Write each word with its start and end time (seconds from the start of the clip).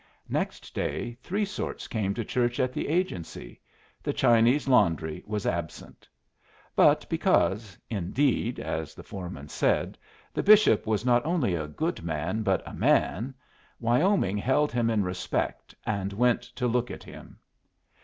Next 0.29 0.73
day, 0.73 1.15
three 1.21 1.45
sorts 1.45 1.87
came 1.87 2.15
to 2.15 2.25
church 2.25 2.59
at 2.59 2.73
the 2.73 2.87
agency. 2.87 3.61
The 4.01 4.11
Chinese 4.13 4.67
laundry 4.67 5.23
was 5.27 5.45
absent. 5.45 6.07
But 6.75 7.07
because, 7.07 7.77
indeed 7.87 8.59
(as 8.59 8.95
the 8.95 9.03
foreman 9.03 9.47
said), 9.47 9.99
the 10.33 10.41
bishop 10.41 10.87
was 10.87 11.05
not 11.05 11.23
only 11.23 11.53
a 11.53 11.67
good 11.67 12.01
man 12.01 12.41
but 12.41 12.67
a 12.67 12.73
man, 12.73 13.35
Wyoming 13.79 14.39
held 14.39 14.71
him 14.71 14.89
in 14.89 15.03
respect 15.03 15.75
and 15.85 16.11
went 16.13 16.41
to 16.41 16.65
look 16.67 16.89
at 16.89 17.03
him. 17.03 17.37